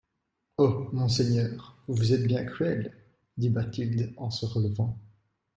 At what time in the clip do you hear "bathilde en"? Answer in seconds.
3.51-4.31